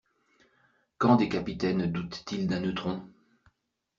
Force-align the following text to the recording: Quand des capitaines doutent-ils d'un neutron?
Quand 0.97 1.15
des 1.15 1.29
capitaines 1.29 1.85
doutent-ils 1.91 2.47
d'un 2.47 2.61
neutron? 2.61 3.07